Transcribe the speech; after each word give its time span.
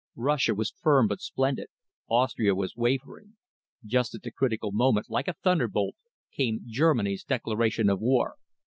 Russia 0.15 0.55
was 0.55 0.73
firm 0.81 1.05
but 1.07 1.21
splendid. 1.21 1.67
Austria 2.07 2.55
was 2.55 2.75
wavering. 2.75 3.37
Just 3.85 4.15
at 4.15 4.23
the 4.23 4.31
critical 4.31 4.71
moment, 4.71 5.11
like 5.11 5.27
a 5.27 5.33
thunderbolt, 5.43 5.93
came 6.35 6.61
Germany's 6.65 7.23
declaration 7.23 7.87
of 7.87 7.99
war. 8.01 8.37